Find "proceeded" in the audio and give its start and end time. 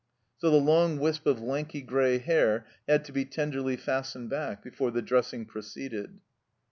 5.45-6.21